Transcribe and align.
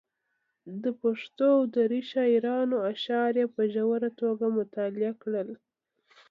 د 0.83 0.85
پښتو 1.01 1.45
او 1.57 1.61
دري 1.75 2.01
شاعرانو 2.11 2.77
اشعار 2.91 3.33
یې 3.41 3.47
په 3.55 3.61
ژوره 3.73 4.09
توګه 4.21 4.45
مطالعه 4.57 5.13
کړل. 5.21 5.49